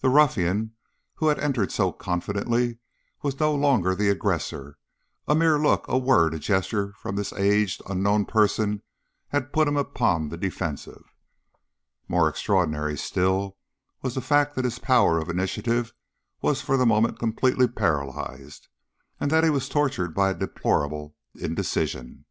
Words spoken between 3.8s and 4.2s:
the